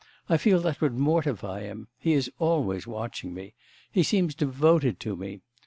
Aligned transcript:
I 0.27 0.37
feel 0.37 0.59
that 0.61 0.81
would 0.81 0.95
mortify 0.95 1.61
him. 1.61 1.87
He 1.99 2.13
is 2.13 2.31
always 2.39 2.87
watching 2.87 3.35
me. 3.35 3.53
He 3.91 4.01
seems 4.01 4.33
devoted 4.33 4.99
to 5.01 5.15
me. 5.15 5.41